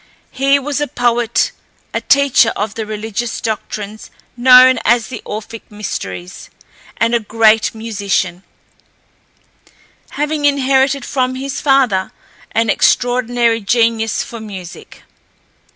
He 0.31 0.57
was 0.57 0.81
a 0.81 0.87
poet, 0.87 1.51
a 1.93 2.01
teacher 2.01 2.49
of 2.55 2.73
the 2.73 2.87
religious 2.87 3.39
doctrines 3.39 4.09
known 4.35 4.79
as 4.83 5.09
the 5.09 5.21
Orphic 5.25 5.69
mysteries, 5.69 6.49
and 6.97 7.13
a 7.13 7.19
great 7.19 7.75
musician, 7.75 8.41
having 10.17 10.45
inherited 10.45 11.05
from 11.05 11.35
his 11.35 11.61
father 11.61 12.11
an 12.51 12.67
extraordinary 12.71 13.61
genius 13.61 14.23
for 14.23 14.39
music. 14.39 15.03